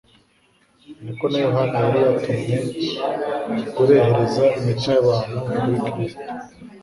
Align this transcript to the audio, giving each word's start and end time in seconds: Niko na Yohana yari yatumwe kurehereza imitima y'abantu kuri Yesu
Niko 1.03 1.25
na 1.31 1.39
Yohana 1.45 1.77
yari 1.85 1.99
yatumwe 2.51 2.55
kurehereza 3.75 4.43
imitima 4.59 4.91
y'abantu 4.95 5.35
kuri 5.45 5.63
Yesu 5.99 6.19